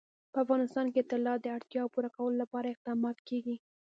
[0.31, 3.55] په افغانستان کې د طلا د اړتیاوو پوره کولو لپاره اقدامات کېږي.